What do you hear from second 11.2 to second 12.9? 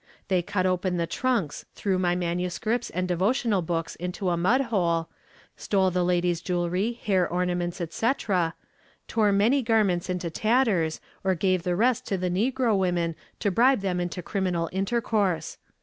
or gave the rest to the negro